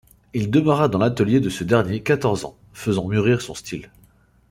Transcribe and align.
Il 0.33 0.49
demeura 0.49 0.87
dans 0.89 0.97
l'atelier 0.97 1.39
de 1.41 1.51
ce 1.51 1.63
dernier 1.63 2.01
quatorze 2.01 2.45
ans, 2.45 2.57
faisant 2.73 3.07
mûrir 3.07 3.39
son 3.43 3.53
style. 3.53 3.91